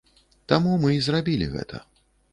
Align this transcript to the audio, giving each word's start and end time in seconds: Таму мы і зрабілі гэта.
Таму 0.53 0.71
мы 0.85 0.89
і 0.95 1.05
зрабілі 1.09 1.51
гэта. 1.55 1.85